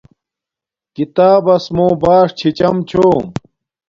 کتابس 0.95 1.63
موں 1.75 1.93
باݽ 2.01 2.27
چھی 2.37 2.49
چم 2.57 2.75
چھوم 2.89 3.23